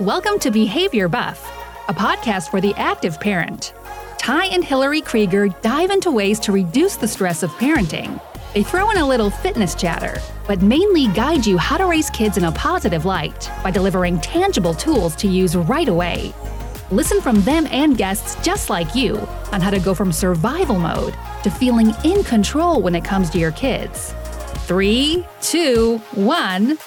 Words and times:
Welcome 0.00 0.40
to 0.40 0.50
Behavior 0.50 1.08
Buff, 1.08 1.48
a 1.88 1.94
podcast 1.94 2.50
for 2.50 2.60
the 2.60 2.74
active 2.74 3.20
parent. 3.20 3.74
Ty 4.18 4.46
and 4.46 4.64
Hillary 4.64 5.00
Krieger 5.00 5.46
dive 5.62 5.90
into 5.90 6.10
ways 6.10 6.40
to 6.40 6.50
reduce 6.50 6.96
the 6.96 7.06
stress 7.06 7.44
of 7.44 7.50
parenting. 7.52 8.20
They 8.54 8.64
throw 8.64 8.90
in 8.90 8.96
a 8.96 9.06
little 9.06 9.30
fitness 9.30 9.76
chatter, 9.76 10.20
but 10.48 10.62
mainly 10.62 11.06
guide 11.06 11.46
you 11.46 11.56
how 11.58 11.76
to 11.76 11.86
raise 11.86 12.10
kids 12.10 12.36
in 12.36 12.42
a 12.42 12.50
positive 12.50 13.04
light 13.04 13.48
by 13.62 13.70
delivering 13.70 14.20
tangible 14.20 14.74
tools 14.74 15.14
to 15.14 15.28
use 15.28 15.54
right 15.54 15.88
away. 15.88 16.34
Listen 16.90 17.20
from 17.20 17.40
them 17.42 17.68
and 17.70 17.96
guests 17.96 18.34
just 18.44 18.70
like 18.70 18.96
you 18.96 19.16
on 19.52 19.60
how 19.60 19.70
to 19.70 19.78
go 19.78 19.94
from 19.94 20.10
survival 20.10 20.80
mode 20.80 21.14
to 21.44 21.50
feeling 21.50 21.94
in 22.02 22.24
control 22.24 22.82
when 22.82 22.96
it 22.96 23.04
comes 23.04 23.30
to 23.30 23.38
your 23.38 23.52
kids. 23.52 24.12
Three, 24.66 25.24
two, 25.40 25.98
one. 26.14 26.78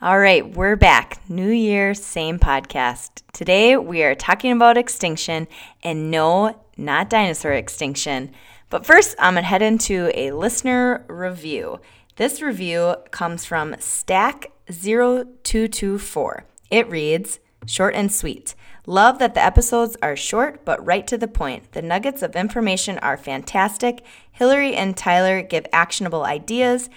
All 0.00 0.20
right, 0.20 0.48
we're 0.54 0.76
back. 0.76 1.20
New 1.28 1.50
year, 1.50 1.92
same 1.92 2.38
podcast. 2.38 3.22
Today 3.32 3.76
we 3.76 4.04
are 4.04 4.14
talking 4.14 4.52
about 4.52 4.78
extinction 4.78 5.48
and 5.82 6.08
no, 6.08 6.56
not 6.76 7.10
dinosaur 7.10 7.50
extinction. 7.50 8.30
But 8.70 8.86
first, 8.86 9.16
I'm 9.18 9.34
going 9.34 9.42
to 9.42 9.48
head 9.48 9.60
into 9.60 10.12
a 10.14 10.30
listener 10.30 11.04
review. 11.08 11.80
This 12.14 12.40
review 12.40 12.94
comes 13.10 13.44
from 13.44 13.74
Stack0224. 13.74 16.42
It 16.70 16.88
reads 16.88 17.40
Short 17.66 17.96
and 17.96 18.12
sweet. 18.12 18.54
Love 18.86 19.18
that 19.18 19.34
the 19.34 19.44
episodes 19.44 19.96
are 20.00 20.14
short 20.14 20.64
but 20.64 20.86
right 20.86 21.08
to 21.08 21.18
the 21.18 21.26
point. 21.26 21.72
The 21.72 21.82
nuggets 21.82 22.22
of 22.22 22.36
information 22.36 23.00
are 23.00 23.16
fantastic. 23.16 24.04
Hillary 24.30 24.76
and 24.76 24.96
Tyler 24.96 25.42
give 25.42 25.66
actionable 25.72 26.24
ideas. 26.24 26.88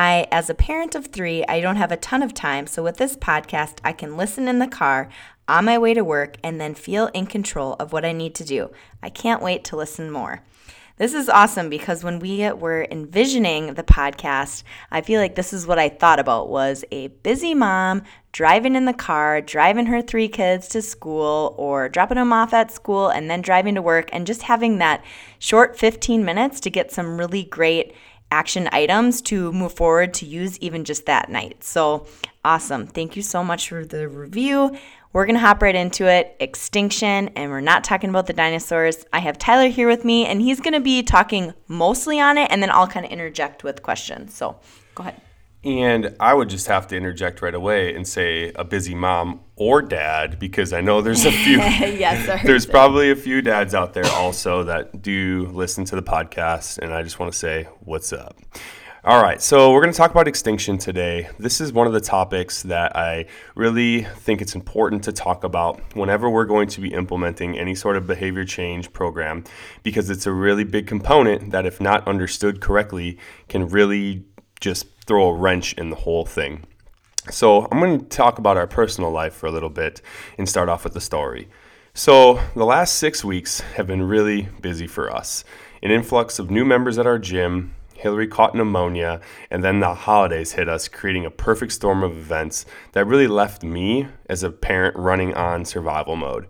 I, 0.00 0.28
as 0.30 0.48
a 0.48 0.54
parent 0.54 0.94
of 0.94 1.08
three, 1.08 1.44
I 1.48 1.60
don't 1.60 1.74
have 1.74 1.90
a 1.90 1.96
ton 1.96 2.22
of 2.22 2.32
time, 2.32 2.68
so 2.68 2.84
with 2.84 2.98
this 2.98 3.16
podcast, 3.16 3.78
I 3.82 3.92
can 3.92 4.16
listen 4.16 4.46
in 4.46 4.60
the 4.60 4.68
car 4.68 5.08
on 5.48 5.64
my 5.64 5.76
way 5.76 5.92
to 5.92 6.04
work 6.04 6.36
and 6.44 6.60
then 6.60 6.74
feel 6.74 7.08
in 7.08 7.26
control 7.26 7.72
of 7.80 7.92
what 7.92 8.04
I 8.04 8.12
need 8.12 8.36
to 8.36 8.44
do. 8.44 8.70
I 9.02 9.10
can't 9.10 9.42
wait 9.42 9.64
to 9.64 9.76
listen 9.76 10.12
more. 10.12 10.44
This 10.98 11.14
is 11.14 11.28
awesome 11.28 11.68
because 11.68 12.04
when 12.04 12.20
we 12.20 12.48
were 12.52 12.86
envisioning 12.92 13.74
the 13.74 13.82
podcast, 13.82 14.62
I 14.92 15.00
feel 15.00 15.20
like 15.20 15.34
this 15.34 15.52
is 15.52 15.66
what 15.66 15.80
I 15.80 15.88
thought 15.88 16.20
about 16.20 16.48
was 16.48 16.84
a 16.92 17.08
busy 17.08 17.52
mom 17.52 18.04
driving 18.30 18.76
in 18.76 18.84
the 18.84 18.92
car, 18.92 19.40
driving 19.40 19.86
her 19.86 20.00
three 20.00 20.28
kids 20.28 20.68
to 20.68 20.82
school 20.82 21.56
or 21.58 21.88
dropping 21.88 22.18
them 22.18 22.32
off 22.32 22.54
at 22.54 22.70
school 22.70 23.08
and 23.08 23.28
then 23.28 23.42
driving 23.42 23.74
to 23.74 23.82
work 23.82 24.10
and 24.12 24.28
just 24.28 24.42
having 24.42 24.78
that 24.78 25.02
short 25.40 25.76
15 25.76 26.24
minutes 26.24 26.60
to 26.60 26.70
get 26.70 26.92
some 26.92 27.18
really 27.18 27.42
great 27.42 27.94
action 28.30 28.68
items 28.72 29.20
to 29.22 29.52
move 29.52 29.72
forward 29.72 30.14
to 30.14 30.26
use 30.26 30.58
even 30.58 30.84
just 30.84 31.06
that 31.06 31.30
night. 31.30 31.64
So 31.64 32.06
awesome. 32.44 32.86
Thank 32.86 33.16
you 33.16 33.22
so 33.22 33.42
much 33.42 33.68
for 33.68 33.84
the 33.84 34.08
review. 34.08 34.76
We're 35.12 35.24
going 35.24 35.36
to 35.36 35.40
hop 35.40 35.62
right 35.62 35.74
into 35.74 36.06
it 36.06 36.36
extinction, 36.38 37.30
and 37.34 37.50
we're 37.50 37.60
not 37.60 37.82
talking 37.82 38.10
about 38.10 38.26
the 38.26 38.34
dinosaurs. 38.34 39.06
I 39.12 39.20
have 39.20 39.38
Tyler 39.38 39.68
here 39.68 39.88
with 39.88 40.04
me, 40.04 40.26
and 40.26 40.42
he's 40.42 40.60
going 40.60 40.74
to 40.74 40.80
be 40.80 41.02
talking 41.02 41.54
mostly 41.66 42.20
on 42.20 42.36
it, 42.36 42.50
and 42.50 42.62
then 42.62 42.70
I'll 42.70 42.86
kind 42.86 43.06
of 43.06 43.12
interject 43.12 43.64
with 43.64 43.82
questions. 43.82 44.34
So 44.34 44.60
go 44.94 45.02
ahead. 45.02 45.20
And 45.64 46.14
I 46.20 46.34
would 46.34 46.48
just 46.48 46.68
have 46.68 46.86
to 46.88 46.96
interject 46.96 47.42
right 47.42 47.54
away 47.54 47.94
and 47.94 48.06
say 48.06 48.52
a 48.54 48.64
busy 48.64 48.94
mom 48.94 49.40
or 49.56 49.82
dad 49.82 50.38
because 50.38 50.72
I 50.72 50.80
know 50.80 51.00
there's 51.02 51.24
a 51.24 51.32
few. 51.44 51.58
yes, 51.58 52.44
there's 52.44 52.64
probably 52.64 53.10
a 53.10 53.16
few 53.16 53.42
dads 53.42 53.74
out 53.74 53.92
there 53.92 54.06
also 54.06 54.64
that 54.64 55.02
do 55.02 55.50
listen 55.52 55.84
to 55.86 55.96
the 55.96 56.02
podcast, 56.02 56.78
and 56.78 56.94
I 56.94 57.02
just 57.02 57.18
want 57.18 57.32
to 57.32 57.38
say 57.38 57.68
what's 57.80 58.12
up. 58.12 58.38
All 59.04 59.22
right, 59.22 59.40
so 59.40 59.72
we're 59.72 59.80
going 59.80 59.92
to 59.92 59.96
talk 59.96 60.10
about 60.10 60.28
extinction 60.28 60.76
today. 60.76 61.28
This 61.38 61.60
is 61.60 61.72
one 61.72 61.86
of 61.86 61.92
the 61.92 62.00
topics 62.00 62.62
that 62.64 62.94
I 62.96 63.26
really 63.54 64.02
think 64.02 64.42
it's 64.42 64.54
important 64.54 65.04
to 65.04 65.12
talk 65.12 65.44
about 65.44 65.80
whenever 65.96 66.28
we're 66.28 66.44
going 66.44 66.68
to 66.68 66.80
be 66.80 66.92
implementing 66.92 67.58
any 67.58 67.74
sort 67.74 67.96
of 67.96 68.06
behavior 68.06 68.44
change 68.44 68.92
program 68.92 69.44
because 69.82 70.10
it's 70.10 70.26
a 70.26 70.32
really 70.32 70.64
big 70.64 70.86
component 70.86 71.52
that, 71.52 71.64
if 71.64 71.80
not 71.80 72.06
understood 72.06 72.60
correctly, 72.60 73.18
can 73.48 73.68
really 73.68 74.24
just 74.60 74.86
throw 75.06 75.28
a 75.28 75.34
wrench 75.34 75.72
in 75.74 75.90
the 75.90 75.96
whole 75.96 76.24
thing. 76.24 76.64
So, 77.30 77.68
I'm 77.70 77.78
going 77.78 78.00
to 78.00 78.06
talk 78.06 78.38
about 78.38 78.56
our 78.56 78.66
personal 78.66 79.10
life 79.10 79.34
for 79.34 79.46
a 79.46 79.52
little 79.52 79.68
bit 79.68 80.00
and 80.38 80.48
start 80.48 80.68
off 80.68 80.84
with 80.84 80.94
the 80.94 81.00
story. 81.00 81.48
So, 81.94 82.40
the 82.54 82.64
last 82.64 82.96
six 82.96 83.24
weeks 83.24 83.60
have 83.60 83.86
been 83.86 84.02
really 84.02 84.48
busy 84.60 84.86
for 84.86 85.14
us. 85.14 85.44
An 85.82 85.90
influx 85.90 86.38
of 86.38 86.50
new 86.50 86.64
members 86.64 86.96
at 86.98 87.06
our 87.06 87.18
gym, 87.18 87.74
Hillary 87.94 88.28
caught 88.28 88.54
pneumonia, 88.54 89.20
and 89.50 89.64
then 89.64 89.80
the 89.80 89.92
holidays 89.92 90.52
hit 90.52 90.68
us, 90.68 90.88
creating 90.88 91.26
a 91.26 91.30
perfect 91.30 91.72
storm 91.72 92.02
of 92.02 92.12
events 92.16 92.64
that 92.92 93.06
really 93.06 93.26
left 93.26 93.64
me 93.64 94.06
as 94.28 94.42
a 94.42 94.50
parent 94.50 94.96
running 94.96 95.34
on 95.34 95.64
survival 95.64 96.14
mode. 96.14 96.46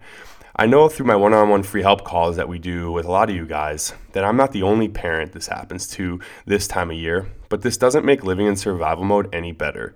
I 0.54 0.66
know 0.66 0.88
through 0.88 1.06
my 1.06 1.16
one 1.16 1.32
on 1.32 1.48
one 1.48 1.62
free 1.62 1.82
help 1.82 2.04
calls 2.04 2.36
that 2.36 2.48
we 2.48 2.58
do 2.58 2.92
with 2.92 3.06
a 3.06 3.10
lot 3.10 3.30
of 3.30 3.36
you 3.36 3.46
guys 3.46 3.94
that 4.12 4.25
I'm 4.25 4.36
not 4.36 4.52
the 4.52 4.64
only 4.64 4.88
parent 4.88 5.32
this 5.32 5.46
happens 5.46 5.88
to 5.90 6.20
this 6.44 6.69
time 6.69 6.90
of 6.90 6.96
year, 6.96 7.30
but 7.48 7.62
this 7.62 7.76
doesn't 7.76 8.04
make 8.04 8.25
living 8.25 8.47
in 8.47 8.56
survival 8.56 9.04
mode 9.04 9.32
any 9.34 9.53
better. 9.53 9.94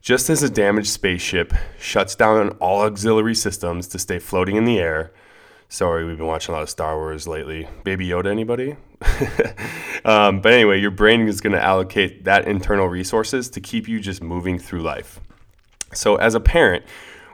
Just 0.00 0.28
as 0.28 0.42
a 0.42 0.50
damaged 0.50 0.88
spaceship 0.88 1.54
shuts 1.78 2.14
down 2.14 2.50
all 2.60 2.82
auxiliary 2.82 3.34
systems 3.34 3.86
to 3.88 3.98
stay 3.98 4.18
floating 4.18 4.56
in 4.56 4.64
the 4.64 4.78
air, 4.78 5.12
Sorry, 5.74 6.04
we've 6.04 6.16
been 6.16 6.26
watching 6.28 6.54
a 6.54 6.58
lot 6.58 6.62
of 6.62 6.70
Star 6.70 6.96
Wars 6.96 7.26
lately. 7.26 7.66
Baby 7.82 8.06
Yoda, 8.06 8.30
anybody? 8.30 8.76
um, 10.04 10.40
but 10.40 10.52
anyway, 10.52 10.80
your 10.80 10.92
brain 10.92 11.26
is 11.26 11.40
going 11.40 11.52
to 11.52 11.60
allocate 11.60 12.24
that 12.24 12.46
internal 12.46 12.86
resources 12.86 13.50
to 13.50 13.60
keep 13.60 13.88
you 13.88 13.98
just 13.98 14.22
moving 14.22 14.56
through 14.56 14.82
life. 14.82 15.20
So, 15.92 16.14
as 16.14 16.36
a 16.36 16.40
parent, 16.40 16.84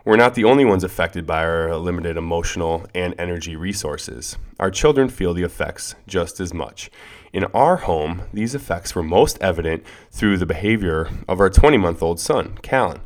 we're 0.05 0.17
not 0.17 0.35
the 0.35 0.45
only 0.45 0.65
ones 0.65 0.83
affected 0.83 1.27
by 1.27 1.45
our 1.45 1.77
limited 1.77 2.17
emotional 2.17 2.87
and 2.95 3.15
energy 3.19 3.57
resources. 3.57 4.39
Our 4.59 4.71
children 4.71 5.09
feel 5.09 5.35
the 5.35 5.43
effects 5.43 5.95
just 6.07 6.41
as 6.41 6.55
much. 6.55 6.91
In 7.33 7.45
our 7.55 7.77
home, 7.77 8.23
these 8.33 8.55
effects 8.55 8.95
were 8.95 9.03
most 9.03 9.39
evident 9.41 9.85
through 10.11 10.39
the 10.39 10.47
behavior 10.47 11.11
of 11.29 11.39
our 11.39 11.51
20 11.51 11.77
month 11.77 12.03
old 12.03 12.19
son, 12.19 12.59
Callan. 12.63 13.01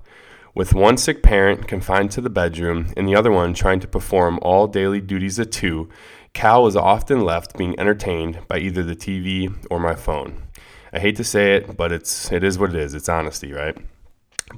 With 0.54 0.72
one 0.72 0.96
sick 0.96 1.22
parent 1.22 1.66
confined 1.66 2.12
to 2.12 2.20
the 2.20 2.30
bedroom 2.30 2.92
and 2.96 3.08
the 3.08 3.16
other 3.16 3.32
one 3.32 3.54
trying 3.54 3.80
to 3.80 3.88
perform 3.88 4.38
all 4.40 4.68
daily 4.68 5.00
duties 5.00 5.40
at 5.40 5.50
two, 5.50 5.88
Cal 6.32 6.62
was 6.62 6.76
often 6.76 7.22
left 7.22 7.56
being 7.56 7.78
entertained 7.78 8.38
by 8.46 8.58
either 8.58 8.84
the 8.84 8.94
TV 8.94 9.52
or 9.68 9.80
my 9.80 9.96
phone. 9.96 10.44
I 10.92 11.00
hate 11.00 11.16
to 11.16 11.24
say 11.24 11.56
it, 11.56 11.76
but 11.76 11.90
it's 11.90 12.30
it 12.30 12.44
is 12.44 12.56
what 12.56 12.70
it 12.70 12.76
is. 12.76 12.94
It's 12.94 13.08
honesty, 13.08 13.52
right? 13.52 13.76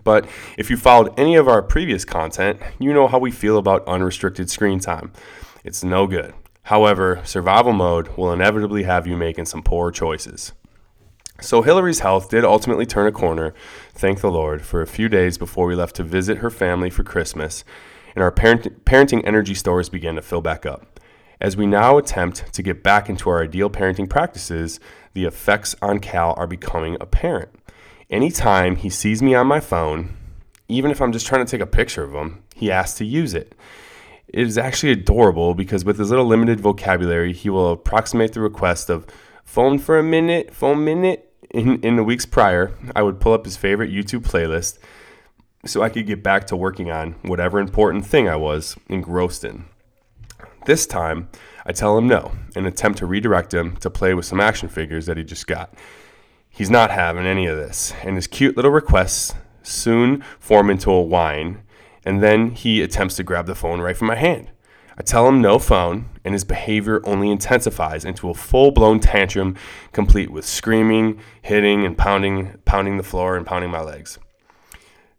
But 0.02 0.26
if 0.58 0.70
you 0.70 0.76
followed 0.76 1.18
any 1.18 1.36
of 1.36 1.48
our 1.48 1.62
previous 1.62 2.04
content, 2.04 2.60
you 2.78 2.92
know 2.92 3.06
how 3.06 3.18
we 3.18 3.30
feel 3.30 3.58
about 3.58 3.86
unrestricted 3.86 4.50
screen 4.50 4.80
time. 4.80 5.12
It's 5.64 5.84
no 5.84 6.06
good. 6.06 6.34
However, 6.64 7.20
survival 7.24 7.72
mode 7.72 8.08
will 8.16 8.32
inevitably 8.32 8.82
have 8.82 9.06
you 9.06 9.16
making 9.16 9.46
some 9.46 9.62
poor 9.62 9.92
choices. 9.92 10.52
So 11.40 11.62
Hillary's 11.62 12.00
health 12.00 12.30
did 12.30 12.44
ultimately 12.44 12.86
turn 12.86 13.06
a 13.06 13.12
corner, 13.12 13.54
thank 13.92 14.20
the 14.20 14.30
Lord, 14.30 14.62
for 14.62 14.80
a 14.80 14.86
few 14.86 15.08
days 15.08 15.36
before 15.38 15.66
we 15.66 15.74
left 15.74 15.94
to 15.96 16.02
visit 16.02 16.38
her 16.38 16.50
family 16.50 16.88
for 16.88 17.04
Christmas, 17.04 17.62
and 18.14 18.22
our 18.22 18.32
parent, 18.32 18.84
parenting 18.86 19.20
energy 19.24 19.54
stores 19.54 19.90
began 19.90 20.14
to 20.14 20.22
fill 20.22 20.40
back 20.40 20.64
up. 20.64 20.98
As 21.40 21.56
we 21.56 21.66
now 21.66 21.98
attempt 21.98 22.52
to 22.54 22.62
get 22.62 22.82
back 22.82 23.10
into 23.10 23.28
our 23.28 23.42
ideal 23.42 23.68
parenting 23.68 24.08
practices, 24.08 24.80
the 25.12 25.26
effects 25.26 25.76
on 25.82 26.00
Cal 26.00 26.32
are 26.38 26.46
becoming 26.46 26.96
apparent. 27.00 27.50
Anytime 28.10 28.76
he 28.76 28.88
sees 28.88 29.22
me 29.22 29.34
on 29.34 29.46
my 29.46 29.60
phone, 29.60 30.16
even 30.68 30.90
if 30.90 31.00
I'm 31.00 31.12
just 31.12 31.26
trying 31.26 31.44
to 31.44 31.50
take 31.50 31.60
a 31.60 31.66
picture 31.66 32.04
of 32.04 32.14
him, 32.14 32.42
he 32.54 32.70
asks 32.70 32.98
to 32.98 33.04
use 33.04 33.34
it. 33.34 33.54
It 34.28 34.46
is 34.46 34.58
actually 34.58 34.92
adorable 34.92 35.54
because 35.54 35.84
with 35.84 35.98
his 35.98 36.10
little 36.10 36.26
limited 36.26 36.60
vocabulary, 36.60 37.32
he 37.32 37.50
will 37.50 37.72
approximate 37.72 38.32
the 38.32 38.40
request 38.40 38.90
of 38.90 39.06
phone 39.44 39.78
for 39.78 39.98
a 39.98 40.02
minute, 40.02 40.52
phone 40.52 40.84
minute, 40.84 41.26
in, 41.50 41.80
in 41.80 41.96
the 41.96 42.04
weeks 42.04 42.26
prior, 42.26 42.72
I 42.94 43.02
would 43.02 43.20
pull 43.20 43.32
up 43.32 43.44
his 43.44 43.56
favorite 43.56 43.92
YouTube 43.92 44.22
playlist 44.22 44.78
so 45.64 45.82
I 45.82 45.88
could 45.88 46.06
get 46.06 46.22
back 46.22 46.46
to 46.48 46.56
working 46.56 46.90
on 46.90 47.12
whatever 47.22 47.58
important 47.58 48.06
thing 48.06 48.28
I 48.28 48.36
was 48.36 48.76
engrossed 48.88 49.44
in. 49.44 49.64
This 50.66 50.86
time, 50.86 51.28
I 51.64 51.72
tell 51.72 51.96
him 51.96 52.06
no 52.06 52.32
and 52.54 52.66
attempt 52.66 52.98
to 52.98 53.06
redirect 53.06 53.54
him 53.54 53.76
to 53.78 53.90
play 53.90 54.14
with 54.14 54.26
some 54.26 54.40
action 54.40 54.68
figures 54.68 55.06
that 55.06 55.16
he 55.16 55.24
just 55.24 55.46
got. 55.46 55.74
He's 56.56 56.70
not 56.70 56.90
having 56.90 57.26
any 57.26 57.44
of 57.44 57.58
this, 57.58 57.92
and 58.02 58.16
his 58.16 58.26
cute 58.26 58.56
little 58.56 58.70
requests 58.70 59.34
soon 59.62 60.22
form 60.40 60.70
into 60.70 60.90
a 60.90 61.02
whine, 61.02 61.60
and 62.02 62.22
then 62.22 62.52
he 62.52 62.80
attempts 62.80 63.16
to 63.16 63.22
grab 63.22 63.44
the 63.44 63.54
phone 63.54 63.82
right 63.82 63.94
from 63.94 64.08
my 64.08 64.14
hand. 64.14 64.50
I 64.96 65.02
tell 65.02 65.28
him 65.28 65.42
no 65.42 65.58
phone, 65.58 66.08
and 66.24 66.32
his 66.32 66.44
behavior 66.44 67.02
only 67.04 67.30
intensifies 67.30 68.06
into 68.06 68.30
a 68.30 68.34
full 68.34 68.70
blown 68.70 69.00
tantrum, 69.00 69.54
complete 69.92 70.30
with 70.30 70.46
screaming, 70.46 71.20
hitting, 71.42 71.84
and 71.84 71.98
pounding, 71.98 72.54
pounding 72.64 72.96
the 72.96 73.02
floor 73.02 73.36
and 73.36 73.44
pounding 73.44 73.70
my 73.70 73.82
legs. 73.82 74.18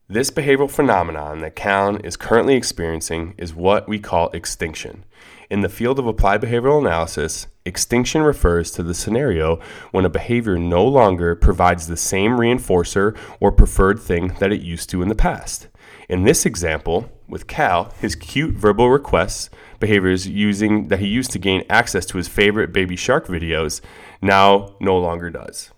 This 0.09 0.31
behavioral 0.31 0.71
phenomenon 0.71 1.41
that 1.41 1.55
Callan 1.55 1.97
is 1.97 2.17
currently 2.17 2.55
experiencing 2.55 3.35
is 3.37 3.53
what 3.53 3.87
we 3.87 3.99
call 3.99 4.31
extinction. 4.31 5.05
In 5.51 5.61
the 5.61 5.69
field 5.69 5.99
of 5.99 6.07
applied 6.07 6.41
behavioral 6.41 6.79
analysis, 6.79 7.45
extinction 7.67 8.21
refers 8.23 8.71
to 8.71 8.83
the 8.83 8.93
scenario 8.93 9.59
when 9.91 10.05
a 10.05 10.09
behavior 10.09 10.57
no 10.57 10.85
longer 10.85 11.35
provides 11.35 11.87
the 11.87 11.97
same 11.97 12.31
reinforcer 12.31 13.15
or 13.39 13.51
preferred 13.51 13.99
thing 13.99 14.29
that 14.39 14.51
it 14.51 14.61
used 14.61 14.89
to 14.89 15.01
in 15.01 15.09
the 15.09 15.15
past. 15.15 15.67
In 16.09 16.23
this 16.23 16.45
example, 16.45 17.11
with 17.27 17.47
Cal, 17.47 17.93
his 17.99 18.15
cute 18.15 18.55
verbal 18.55 18.89
requests 18.89 19.49
behaviors 19.79 20.27
using 20.27 20.87
that 20.87 20.99
he 20.99 21.07
used 21.07 21.31
to 21.31 21.39
gain 21.39 21.63
access 21.69 22.05
to 22.07 22.17
his 22.17 22.27
favorite 22.27 22.71
baby 22.71 22.95
shark 22.95 23.27
videos 23.27 23.81
now 24.21 24.75
no 24.79 24.97
longer 24.97 25.29
does. 25.29 25.71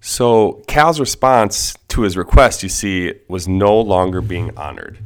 So 0.00 0.62
Cal's 0.66 1.00
response 1.00 1.74
to 1.88 2.02
his 2.02 2.16
request, 2.16 2.62
you 2.62 2.68
see, 2.68 3.14
was 3.28 3.48
no 3.48 3.78
longer 3.78 4.20
being 4.20 4.56
honored. 4.56 4.98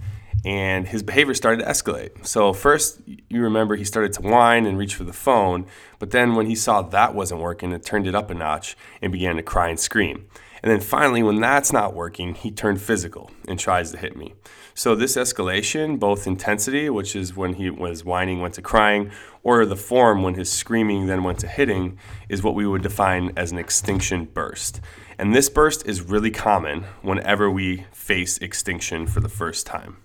And 0.44 0.88
his 0.88 1.02
behavior 1.02 1.34
started 1.34 1.62
to 1.62 1.70
escalate. 1.70 2.26
So, 2.26 2.52
first, 2.52 3.00
you 3.06 3.42
remember 3.42 3.76
he 3.76 3.84
started 3.84 4.12
to 4.14 4.22
whine 4.22 4.64
and 4.64 4.78
reach 4.78 4.94
for 4.94 5.04
the 5.04 5.12
phone, 5.12 5.66
but 5.98 6.12
then 6.12 6.34
when 6.34 6.46
he 6.46 6.54
saw 6.54 6.80
that 6.82 7.14
wasn't 7.14 7.40
working, 7.40 7.72
it 7.72 7.84
turned 7.84 8.06
it 8.06 8.14
up 8.14 8.30
a 8.30 8.34
notch 8.34 8.76
and 9.02 9.12
began 9.12 9.36
to 9.36 9.42
cry 9.42 9.68
and 9.68 9.78
scream. 9.78 10.26
And 10.62 10.70
then 10.70 10.80
finally, 10.80 11.22
when 11.22 11.40
that's 11.40 11.72
not 11.72 11.94
working, 11.94 12.34
he 12.34 12.50
turned 12.50 12.82
physical 12.82 13.30
and 13.48 13.58
tries 13.58 13.90
to 13.92 13.96
hit 13.96 14.16
me. 14.16 14.34
So 14.74 14.94
this 14.94 15.16
escalation, 15.16 15.98
both 15.98 16.26
intensity, 16.26 16.90
which 16.90 17.16
is 17.16 17.34
when 17.34 17.54
he 17.54 17.70
was 17.70 18.04
whining, 18.04 18.40
went 18.40 18.54
to 18.54 18.62
crying, 18.62 19.10
or 19.42 19.64
the 19.64 19.76
form 19.76 20.22
when 20.22 20.34
his 20.34 20.52
screaming 20.52 21.06
then 21.06 21.22
went 21.24 21.38
to 21.40 21.46
hitting, 21.46 21.98
is 22.28 22.42
what 22.42 22.54
we 22.54 22.66
would 22.66 22.82
define 22.82 23.32
as 23.36 23.52
an 23.52 23.58
extinction 23.58 24.26
burst. 24.26 24.80
And 25.18 25.34
this 25.34 25.48
burst 25.48 25.86
is 25.86 26.02
really 26.02 26.30
common 26.30 26.84
whenever 27.02 27.50
we 27.50 27.86
face 27.92 28.38
extinction 28.38 29.06
for 29.06 29.20
the 29.20 29.28
first 29.28 29.66
time. 29.66 29.96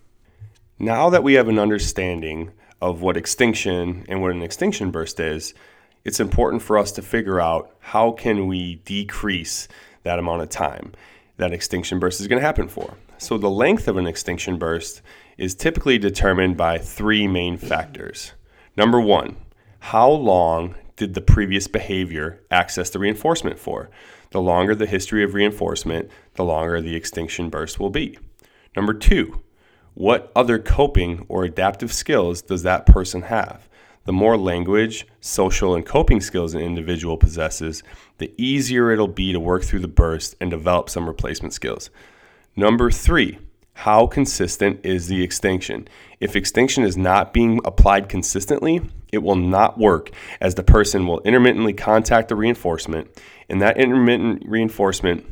Now 0.79 1.09
that 1.09 1.23
we 1.23 1.35
have 1.35 1.47
an 1.47 1.57
understanding 1.57 2.51
of 2.81 3.01
what 3.01 3.15
extinction 3.15 4.05
and 4.09 4.21
what 4.21 4.31
an 4.31 4.41
extinction 4.41 4.91
burst 4.91 5.21
is, 5.21 5.53
it's 6.03 6.19
important 6.19 6.61
for 6.61 6.77
us 6.77 6.91
to 6.93 7.01
figure 7.01 7.39
out 7.39 7.73
how 7.79 8.11
can 8.11 8.45
we 8.47 8.75
decrease 8.83 9.69
that 10.03 10.19
amount 10.19 10.41
of 10.41 10.49
time 10.49 10.91
that 11.37 11.53
extinction 11.53 11.97
burst 11.97 12.19
is 12.19 12.27
going 12.27 12.41
to 12.41 12.45
happen 12.45 12.67
for. 12.67 12.95
So, 13.17 13.37
the 13.37 13.49
length 13.49 13.87
of 13.87 13.95
an 13.95 14.05
extinction 14.05 14.57
burst 14.57 15.01
is 15.37 15.55
typically 15.55 15.97
determined 15.97 16.57
by 16.57 16.77
three 16.77 17.25
main 17.25 17.55
factors. 17.55 18.33
Number 18.75 18.99
one, 18.99 19.37
how 19.79 20.09
long 20.09 20.75
did 20.97 21.13
the 21.13 21.21
previous 21.21 21.69
behavior 21.69 22.41
access 22.51 22.89
the 22.89 22.99
reinforcement 22.99 23.59
for? 23.59 23.89
The 24.31 24.41
longer 24.41 24.75
the 24.75 24.85
history 24.85 25.23
of 25.23 25.33
reinforcement, 25.33 26.11
the 26.33 26.43
longer 26.43 26.81
the 26.81 26.95
extinction 26.95 27.49
burst 27.49 27.79
will 27.79 27.89
be. 27.89 28.19
Number 28.75 28.93
two, 28.93 29.41
what 29.95 30.31
other 30.35 30.59
coping 30.59 31.25
or 31.29 31.45
adaptive 31.45 31.91
skills 31.91 32.41
does 32.41 32.63
that 32.63 32.85
person 32.85 33.23
have? 33.23 33.67
The 34.03 34.13
more 34.13 34.37
language, 34.37 35.07
social, 35.19 35.73
and 35.73 35.85
coping 35.85 36.21
skills 36.21 36.53
an 36.53 36.61
individual 36.61 37.17
possesses, 37.17 37.81
the 38.19 38.31
easier 38.37 38.91
it'll 38.91 39.07
be 39.07 39.31
to 39.31 39.39
work 39.39 39.63
through 39.63 39.79
the 39.79 39.87
burst 39.87 40.35
and 40.39 40.51
develop 40.51 40.89
some 40.89 41.07
replacement 41.07 41.53
skills. 41.53 41.89
Number 42.55 42.91
three, 42.91 43.39
how 43.73 44.05
consistent 44.05 44.85
is 44.85 45.07
the 45.07 45.23
extinction? 45.23 45.87
If 46.19 46.35
extinction 46.35 46.83
is 46.83 46.95
not 46.95 47.33
being 47.33 47.59
applied 47.65 48.09
consistently, 48.09 48.81
it 49.11 49.19
will 49.19 49.35
not 49.35 49.77
work 49.77 50.11
as 50.39 50.55
the 50.55 50.63
person 50.63 51.07
will 51.07 51.21
intermittently 51.21 51.73
contact 51.73 52.27
the 52.27 52.35
reinforcement, 52.35 53.09
and 53.49 53.61
that 53.61 53.77
intermittent 53.77 54.43
reinforcement 54.45 55.25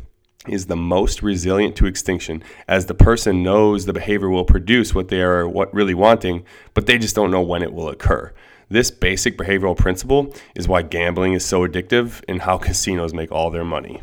is 0.47 0.65
the 0.65 0.75
most 0.75 1.23
resilient 1.23 1.75
to 1.77 1.85
extinction 1.85 2.43
as 2.67 2.85
the 2.85 2.93
person 2.93 3.43
knows 3.43 3.85
the 3.85 3.93
behavior 3.93 4.29
will 4.29 4.43
produce 4.43 4.93
what 4.93 5.07
they 5.07 5.21
are 5.21 5.47
what 5.47 5.73
really 5.73 5.93
wanting, 5.93 6.43
but 6.73 6.85
they 6.85 6.97
just 6.97 7.15
don't 7.15 7.31
know 7.31 7.41
when 7.41 7.63
it 7.63 7.73
will 7.73 7.89
occur. 7.89 8.31
This 8.69 8.91
basic 8.91 9.37
behavioral 9.37 9.77
principle 9.77 10.33
is 10.55 10.67
why 10.67 10.81
gambling 10.81 11.33
is 11.33 11.45
so 11.45 11.67
addictive 11.67 12.23
and 12.27 12.41
how 12.41 12.57
casinos 12.57 13.13
make 13.13 13.31
all 13.31 13.51
their 13.51 13.63
money. 13.63 14.01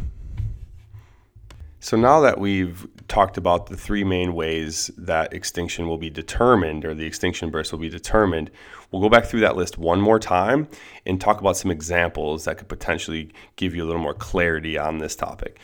So, 1.82 1.96
now 1.96 2.20
that 2.20 2.38
we've 2.38 2.86
talked 3.08 3.38
about 3.38 3.66
the 3.66 3.76
three 3.76 4.04
main 4.04 4.34
ways 4.34 4.90
that 4.98 5.32
extinction 5.32 5.88
will 5.88 5.96
be 5.96 6.10
determined 6.10 6.84
or 6.84 6.94
the 6.94 7.06
extinction 7.06 7.50
burst 7.50 7.72
will 7.72 7.78
be 7.78 7.88
determined, 7.88 8.50
we'll 8.90 9.00
go 9.00 9.08
back 9.08 9.24
through 9.24 9.40
that 9.40 9.56
list 9.56 9.78
one 9.78 10.00
more 10.00 10.18
time 10.18 10.68
and 11.06 11.20
talk 11.20 11.40
about 11.40 11.56
some 11.56 11.70
examples 11.70 12.44
that 12.44 12.58
could 12.58 12.68
potentially 12.68 13.32
give 13.56 13.74
you 13.74 13.82
a 13.82 13.86
little 13.86 14.02
more 14.02 14.14
clarity 14.14 14.76
on 14.76 14.98
this 14.98 15.16
topic. 15.16 15.58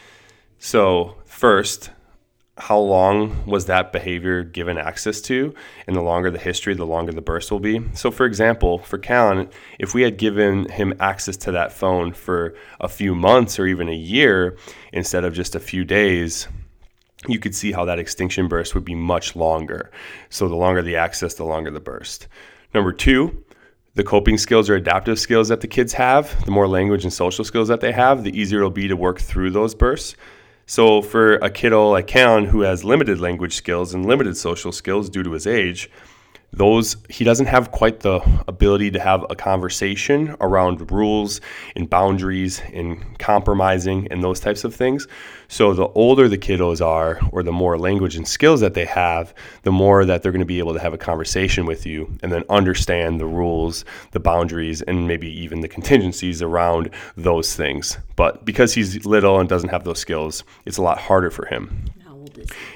So, 0.59 1.17
first, 1.25 1.91
how 2.59 2.79
long 2.79 3.45
was 3.45 3.67
that 3.67 3.93
behavior 3.93 4.43
given 4.43 4.79
access 4.79 5.21
to? 5.23 5.55
And 5.87 5.95
the 5.95 6.01
longer 6.01 6.31
the 6.31 6.39
history, 6.39 6.75
the 6.75 6.87
longer 6.87 7.13
the 7.13 7.21
burst 7.21 7.53
will 7.53 7.61
be. 7.61 7.83
So, 7.95 8.11
for 8.11 8.25
example, 8.25 8.79
for 8.79 8.97
Callan, 8.97 9.51
if 9.79 9.93
we 9.93 10.03
had 10.03 10.17
given 10.17 10.69
him 10.71 10.95
access 10.99 11.37
to 11.39 11.53
that 11.53 11.73
phone 11.73 12.13
for 12.13 12.55
a 12.81 12.89
few 12.89 13.15
months 13.15 13.59
or 13.59 13.67
even 13.67 13.89
a 13.89 13.95
year 13.95 14.57
instead 14.93 15.25
of 15.25 15.35
just 15.35 15.55
a 15.55 15.61
few 15.61 15.85
days, 15.85 16.49
you 17.29 17.39
could 17.39 17.55
see 17.55 17.73
how 17.73 17.85
that 17.85 17.99
extinction 17.99 18.49
burst 18.49 18.75
would 18.75 18.85
be 18.85 18.95
much 18.95 19.37
longer. 19.37 19.91
So, 20.31 20.49
the 20.49 20.57
longer 20.57 20.81
the 20.81 20.97
access, 20.97 21.35
the 21.35 21.45
longer 21.45 21.71
the 21.71 21.81
burst. 21.81 22.29
Number 22.73 22.93
two, 22.93 23.45
the 23.97 24.05
coping 24.05 24.39
skills 24.39 24.71
or 24.71 24.77
adaptive 24.77 25.19
skills 25.19 25.49
that 25.49 25.61
the 25.61 25.67
kids 25.67 25.93
have, 25.95 26.45
the 26.47 26.51
more 26.51 26.69
language 26.69 27.05
and 27.05 27.13
social 27.13 27.45
skills 27.45 27.69
that 27.69 27.81
they 27.81 27.93
have, 27.93 28.25
the 28.25 28.39
easier 28.39 28.59
it'll 28.59 28.71
be 28.71 28.89
to 28.89 28.97
work 28.97 29.19
through 29.19 29.51
those 29.51 29.75
bursts. 29.75 30.17
So 30.69 31.01
for 31.01 31.35
a 31.37 31.49
kiddo 31.49 31.91
like 31.91 32.09
Callan 32.09 32.47
who 32.47 32.63
has 32.63 32.83
limited 32.83 33.21
language 33.21 33.55
skills 33.55 33.95
and 33.95 34.05
limited 34.05 34.37
social 34.37 34.73
skills 34.73 35.09
due 35.09 35.23
to 35.23 35.31
his 35.31 35.47
age, 35.47 35.89
those 36.57 36.97
he 37.11 37.23
doesn't 37.23 37.47
have 37.47 37.71
quite 37.71 38.01
the 38.01 38.21
ability 38.49 38.91
to 38.91 38.99
have 38.99 39.25
a 39.29 39.37
conversation 39.37 40.35
around 40.41 40.91
rules 40.91 41.41
and 41.77 41.89
boundaries 41.89 42.63
and 42.73 43.19
compromising 43.19 44.09
and 44.11 44.25
those 44.25 44.41
types 44.41 44.65
of 44.65 44.75
things. 44.75 45.07
So 45.49 45.75
the 45.75 45.89
older 45.89 46.29
the 46.29 46.39
kiddos 46.39 46.85
are 46.85 47.21
or 47.31 47.43
the 47.43 47.53
more 47.53 47.79
language 47.79 48.17
and 48.17 48.27
skills 48.27 48.61
that 48.61 48.75
they 48.75 48.87
have 48.87 49.35
the 49.63 49.71
more 49.71 50.05
that 50.07 50.23
they're 50.23 50.33
going 50.33 50.41
to 50.41 50.47
be 50.47 50.59
able 50.59 50.73
to 50.73 50.81
have 50.81 50.95
a 50.95 50.99
conversation 50.99 51.67
with 51.67 51.85
you 51.85 52.11
and 52.23 52.33
then 52.33 52.43
understand 52.49 53.21
the 53.21 53.27
rules 53.27 53.85
the 54.13 54.21
boundaries 54.21 54.81
and 54.83 55.07
maybe 55.07 55.29
even 55.29 55.61
the 55.61 55.69
contingencies 55.69 56.41
around 56.41 56.91
those 57.17 57.55
things. 57.55 57.99
But 58.17 58.47
because 58.47 58.73
he's 58.73 59.05
little 59.05 59.39
and 59.39 59.49
doesn't 59.49 59.69
have 59.69 59.85
those 59.85 59.99
skills 59.99 60.43
it's 60.65 60.79
a 60.79 60.83
lot 60.83 60.99
harder 60.99 61.31
for 61.31 61.47
him. 61.47 61.85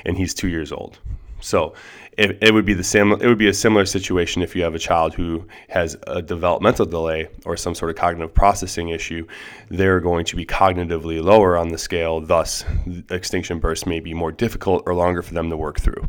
And 0.04 0.16
he's 0.16 0.34
two 0.34 0.48
years 0.48 0.70
old 0.70 0.98
so 1.40 1.74
it, 2.20 2.38
it 2.42 2.52
would 2.52 2.66
be 2.66 2.74
the 2.74 2.84
same. 2.84 3.12
It 3.12 3.26
would 3.26 3.38
be 3.38 3.48
a 3.48 3.54
similar 3.54 3.86
situation 3.86 4.42
if 4.42 4.54
you 4.54 4.62
have 4.62 4.74
a 4.74 4.78
child 4.78 5.14
who 5.14 5.46
has 5.68 5.96
a 6.06 6.20
developmental 6.20 6.84
delay 6.84 7.28
or 7.46 7.56
some 7.56 7.74
sort 7.74 7.90
of 7.90 7.96
cognitive 7.96 8.34
processing 8.34 8.90
issue. 8.90 9.26
They're 9.70 10.00
going 10.00 10.26
to 10.26 10.36
be 10.36 10.44
cognitively 10.44 11.22
lower 11.22 11.56
on 11.56 11.68
the 11.68 11.78
scale. 11.78 12.20
Thus, 12.20 12.64
extinction 13.10 13.58
bursts 13.58 13.86
may 13.86 14.00
be 14.00 14.12
more 14.12 14.32
difficult 14.32 14.82
or 14.86 14.94
longer 14.94 15.22
for 15.22 15.32
them 15.32 15.48
to 15.50 15.56
work 15.56 15.80
through. 15.80 16.08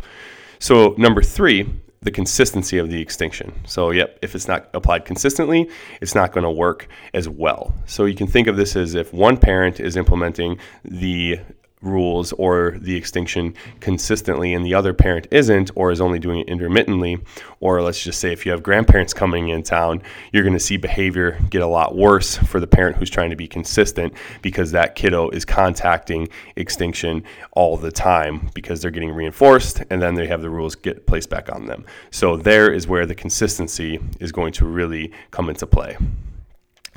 So, 0.59 0.95
number 0.97 1.21
three, 1.21 1.73
the 2.01 2.11
consistency 2.11 2.77
of 2.77 2.89
the 2.89 2.99
extinction. 2.99 3.53
So, 3.65 3.91
yep, 3.91 4.19
if 4.21 4.35
it's 4.35 4.47
not 4.49 4.69
applied 4.73 5.05
consistently, 5.05 5.69
it's 6.01 6.13
not 6.13 6.33
going 6.33 6.43
to 6.43 6.51
work 6.51 6.87
as 7.13 7.29
well. 7.29 7.73
So, 7.85 8.05
you 8.05 8.15
can 8.15 8.27
think 8.27 8.47
of 8.47 8.57
this 8.57 8.75
as 8.75 8.95
if 8.95 9.13
one 9.13 9.37
parent 9.37 9.79
is 9.79 9.95
implementing 9.95 10.59
the 10.83 11.39
rules 11.81 12.31
or 12.33 12.77
the 12.79 12.95
extinction 12.95 13.53
consistently 13.79 14.53
and 14.53 14.65
the 14.65 14.73
other 14.73 14.93
parent 14.93 15.27
isn't 15.31 15.71
or 15.75 15.91
is 15.91 16.01
only 16.01 16.19
doing 16.19 16.39
it 16.39 16.47
intermittently 16.47 17.19
or 17.59 17.81
let's 17.81 18.03
just 18.03 18.19
say 18.19 18.31
if 18.31 18.45
you 18.45 18.51
have 18.51 18.61
grandparents 18.61 19.13
coming 19.13 19.49
in 19.49 19.63
town 19.63 20.01
you're 20.31 20.43
going 20.43 20.53
to 20.53 20.59
see 20.59 20.77
behavior 20.77 21.39
get 21.49 21.61
a 21.61 21.67
lot 21.67 21.95
worse 21.95 22.37
for 22.37 22.59
the 22.59 22.67
parent 22.67 22.97
who's 22.97 23.09
trying 23.09 23.29
to 23.29 23.35
be 23.35 23.47
consistent 23.47 24.13
because 24.41 24.71
that 24.71 24.95
kiddo 24.95 25.29
is 25.29 25.45
contacting 25.45 26.27
extinction 26.55 27.23
all 27.53 27.77
the 27.77 27.91
time 27.91 28.49
because 28.53 28.81
they're 28.81 28.91
getting 28.91 29.11
reinforced 29.11 29.83
and 29.89 30.01
then 30.01 30.15
they 30.15 30.27
have 30.27 30.41
the 30.41 30.49
rules 30.49 30.75
get 30.75 31.05
placed 31.05 31.29
back 31.29 31.51
on 31.51 31.65
them. 31.65 31.85
So 32.11 32.37
there 32.37 32.71
is 32.71 32.87
where 32.87 33.05
the 33.05 33.15
consistency 33.15 33.99
is 34.19 34.31
going 34.31 34.53
to 34.53 34.65
really 34.65 35.11
come 35.31 35.49
into 35.49 35.67
play 35.67 35.97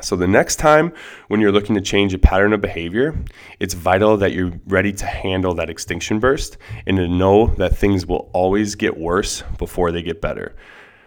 so, 0.05 0.17
the 0.17 0.29
next 0.29 0.57
time 0.57 0.93
when 1.29 1.41
you're 1.41 1.51
looking 1.51 1.75
to 1.77 1.81
change 1.81 2.13
a 2.13 2.19
pattern 2.19 2.53
of 2.53 2.61
behavior, 2.61 3.15
it's 3.59 3.73
vital 3.73 4.19
that 4.19 4.33
you're 4.33 4.53
ready 4.67 4.93
to 4.93 5.07
handle 5.07 5.55
that 5.55 5.71
extinction 5.71 6.21
burst 6.21 6.59
and 6.87 6.99
to 6.99 7.09
know 7.09 7.47
that 7.57 7.77
things 7.77 8.05
will 8.05 8.31
always 8.35 8.75
get 8.75 8.99
worse 8.99 9.43
before 9.57 9.93
they 9.93 10.03
get 10.03 10.21
better. 10.21 10.55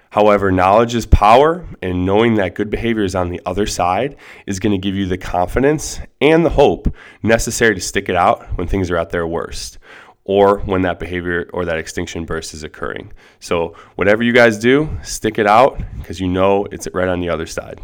However, 0.09 0.51
knowledge 0.51 0.95
is 0.95 1.05
power, 1.05 1.67
and 1.81 2.05
knowing 2.07 2.35
that 2.35 2.55
good 2.55 2.71
behavior 2.71 3.03
is 3.03 3.13
on 3.13 3.29
the 3.29 3.41
other 3.45 3.67
side 3.67 4.15
is 4.47 4.59
going 4.59 4.71
to 4.71 4.79
give 4.79 4.95
you 4.95 5.05
the 5.05 5.17
confidence 5.17 5.99
and 6.19 6.43
the 6.43 6.49
hope 6.49 6.91
necessary 7.21 7.75
to 7.75 7.81
stick 7.81 8.09
it 8.09 8.15
out 8.15 8.47
when 8.57 8.67
things 8.67 8.89
are 8.89 8.97
at 8.97 9.11
their 9.11 9.27
worst 9.27 9.77
or 10.23 10.59
when 10.59 10.81
that 10.81 10.99
behavior 10.99 11.49
or 11.53 11.65
that 11.65 11.77
extinction 11.77 12.25
burst 12.25 12.53
is 12.53 12.63
occurring. 12.63 13.13
So, 13.39 13.75
whatever 13.95 14.23
you 14.23 14.33
guys 14.33 14.57
do, 14.57 14.89
stick 15.03 15.37
it 15.37 15.45
out 15.45 15.79
because 15.99 16.19
you 16.19 16.27
know 16.27 16.65
it's 16.71 16.87
right 16.93 17.07
on 17.07 17.19
the 17.19 17.29
other 17.29 17.45
side. 17.45 17.79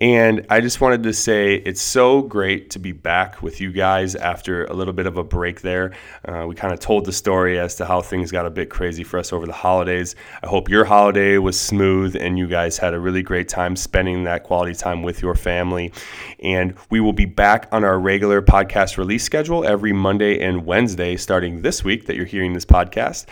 And 0.00 0.44
I 0.50 0.60
just 0.60 0.80
wanted 0.80 1.04
to 1.04 1.12
say 1.12 1.54
it's 1.54 1.80
so 1.80 2.20
great 2.20 2.70
to 2.70 2.80
be 2.80 2.90
back 2.90 3.42
with 3.42 3.60
you 3.60 3.70
guys 3.70 4.16
after 4.16 4.64
a 4.64 4.72
little 4.72 4.92
bit 4.92 5.06
of 5.06 5.16
a 5.16 5.22
break 5.22 5.60
there. 5.60 5.92
Uh, 6.24 6.46
we 6.48 6.56
kind 6.56 6.74
of 6.74 6.80
told 6.80 7.04
the 7.04 7.12
story 7.12 7.60
as 7.60 7.76
to 7.76 7.86
how 7.86 8.02
things 8.02 8.32
got 8.32 8.44
a 8.44 8.50
bit 8.50 8.70
crazy 8.70 9.04
for 9.04 9.18
us 9.18 9.32
over 9.32 9.46
the 9.46 9.52
holidays. 9.52 10.16
I 10.42 10.48
hope 10.48 10.68
your 10.68 10.84
holiday 10.84 11.38
was 11.38 11.60
smooth 11.60 12.16
and 12.16 12.36
you 12.36 12.48
guys 12.48 12.76
had 12.76 12.92
a 12.92 12.98
really 12.98 13.22
great 13.22 13.48
time 13.48 13.76
spending 13.76 14.24
that 14.24 14.42
quality 14.42 14.74
time 14.74 15.04
with 15.04 15.22
your 15.22 15.36
family. 15.36 15.92
And 16.40 16.74
we 16.90 16.98
will 16.98 17.12
be 17.12 17.26
back 17.26 17.68
on 17.70 17.84
our 17.84 17.98
regular 17.98 18.42
podcast 18.42 18.98
release 18.98 19.22
schedule 19.22 19.64
every 19.64 19.92
Monday 19.92 20.40
and 20.40 20.66
Wednesday 20.66 21.16
starting 21.16 21.62
this 21.62 21.84
week 21.84 22.06
that 22.06 22.16
you're 22.16 22.26
hearing 22.26 22.52
this 22.52 22.66
podcast. 22.66 23.26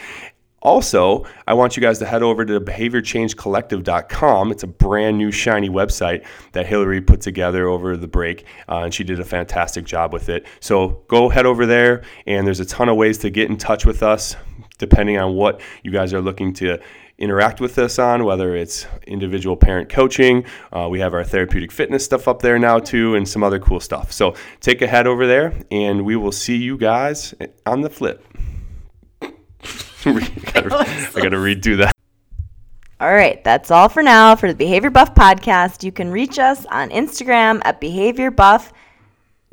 Also, 0.63 1.27
I 1.47 1.55
want 1.55 1.77
you 1.77 1.81
guys 1.83 1.99
to 1.99 2.07
head 2.07 2.23
over 2.23 2.45
to 2.45 2.61
behaviorchangecollective.com. 2.61 4.53
It's 4.53 4.63
a 4.63 4.69
brand 4.69 5.19
new 5.19 5.31
shiny 5.33 5.69
website 5.69 6.25
that 6.53 6.67
Hillary 6.67 7.01
put 7.01 7.21
together 7.21 7.67
over 7.69 7.97
the 7.97 8.09
break, 8.09 8.47
uh, 8.69 8.83
and 8.85 8.95
she 8.95 9.05
did 9.05 9.21
a 9.21 9.25
fantastic 9.25 9.85
job 9.85 10.13
with 10.13 10.29
it. 10.29 10.47
So 10.61 11.05
go 11.09 11.29
head 11.29 11.47
over 11.47 11.67
there, 11.67 12.03
and 12.27 12.47
there's 12.47 12.61
a 12.61 12.65
ton 12.65 12.89
of 12.89 12.97
ways 12.97 13.19
to 13.19 13.31
get 13.31 13.51
in 13.51 13.57
touch 13.57 13.85
with 13.85 14.03
us 14.03 14.37
depending 14.79 15.17
on 15.17 15.35
what 15.35 15.61
you 15.85 15.93
guys 15.93 16.13
are 16.13 16.21
looking 16.21 16.53
to 16.53 16.77
interact 17.19 17.61
with 17.61 17.79
us 17.79 18.01
on, 18.01 18.25
whether 18.25 18.57
it's 18.57 18.85
individual 19.07 19.57
parent 19.57 19.89
coaching. 19.89 20.45
Uh, 20.73 20.89
we 20.91 20.99
have 20.99 21.15
our 21.15 21.23
therapeutic 21.23 21.71
fitness 21.71 22.05
stuff 22.05 22.27
up 22.27 22.43
there 22.43 22.59
now, 22.59 22.81
too, 22.81 23.15
and 23.15 23.29
some 23.29 23.45
other 23.45 23.61
cool 23.61 23.79
stuff. 23.79 24.11
So 24.11 24.35
take 24.61 24.83
a 24.83 24.89
head 24.89 25.07
over 25.07 25.27
there, 25.27 25.55
and 25.71 26.05
we 26.05 26.17
will 26.17 26.33
see 26.33 26.57
you 26.57 26.77
guys 26.77 27.33
on 27.65 27.83
the 27.83 27.91
flip. 27.91 28.27
I 30.55 31.21
gotta 31.23 31.37
redo 31.37 31.79
that. 31.79 31.95
All 33.01 33.13
right, 33.13 33.43
that's 33.43 33.71
all 33.71 33.89
for 33.89 34.03
now 34.03 34.37
for 34.37 34.49
the 34.49 34.55
Behavior 34.55 34.91
Buff 34.91 35.15
podcast. 35.15 35.83
You 35.83 35.91
can 35.91 36.11
reach 36.11 36.39
us 36.39 36.65
on 36.67 36.91
Instagram 36.91 37.61
at 37.65 37.81
Behavior 37.81 38.31
Buff. 38.31 38.73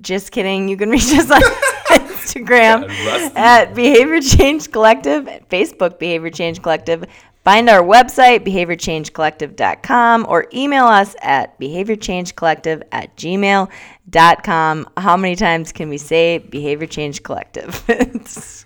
Just 0.01 0.31
kidding. 0.31 0.69
You 0.69 0.77
can 0.77 0.89
reach 0.89 1.11
us 1.13 1.31
on 1.31 1.41
Instagram 1.89 2.87
at 3.35 3.73
Behavior 3.73 4.21
Change 4.21 4.71
Collective, 4.71 5.25
Facebook 5.49 5.97
Behavior 5.97 6.29
Change 6.29 6.61
Collective. 6.61 7.05
Find 7.43 7.69
our 7.69 7.81
website, 7.81 8.45
behaviorchangecollective.com, 8.45 10.25
or 10.29 10.45
email 10.53 10.85
us 10.85 11.15
at 11.21 11.59
behaviorchangecollective 11.59 12.83
at 12.91 13.15
gmail.com. 13.17 14.89
How 14.97 15.17
many 15.17 15.35
times 15.35 15.71
can 15.71 15.89
we 15.89 15.97
say 15.97 16.37
Behavior 16.37 16.85
Change 16.85 17.23
Collective? 17.23 18.65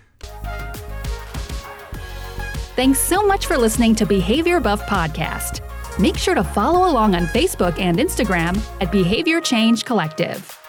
Thanks 2.76 2.98
so 2.98 3.24
much 3.24 3.46
for 3.46 3.56
listening 3.56 3.94
to 3.94 4.04
Behavior 4.04 4.58
Buff 4.58 4.82
Podcast. 4.82 5.60
Make 6.00 6.16
sure 6.16 6.34
to 6.34 6.42
follow 6.42 6.90
along 6.90 7.14
on 7.14 7.26
Facebook 7.26 7.78
and 7.78 7.98
Instagram 7.98 8.60
at 8.80 8.90
Behavior 8.90 9.40
Change 9.40 9.84
Collective. 9.84 10.63